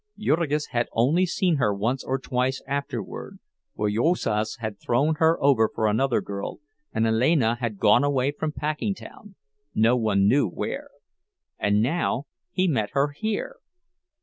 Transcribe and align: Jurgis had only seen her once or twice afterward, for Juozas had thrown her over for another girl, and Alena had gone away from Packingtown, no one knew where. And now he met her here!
Jurgis 0.17 0.69
had 0.69 0.87
only 0.93 1.27
seen 1.27 1.57
her 1.57 1.71
once 1.71 2.03
or 2.03 2.17
twice 2.17 2.63
afterward, 2.65 3.37
for 3.75 3.87
Juozas 3.87 4.57
had 4.57 4.79
thrown 4.79 5.13
her 5.19 5.37
over 5.43 5.69
for 5.69 5.85
another 5.85 6.21
girl, 6.21 6.57
and 6.91 7.05
Alena 7.05 7.59
had 7.59 7.77
gone 7.77 8.03
away 8.03 8.31
from 8.31 8.51
Packingtown, 8.51 9.35
no 9.75 9.95
one 9.95 10.27
knew 10.27 10.47
where. 10.49 10.89
And 11.59 11.83
now 11.83 12.25
he 12.51 12.67
met 12.67 12.89
her 12.93 13.09
here! 13.09 13.57